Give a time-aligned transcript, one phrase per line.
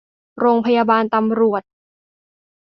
[0.39, 1.63] โรงพยาบาลตำรวจ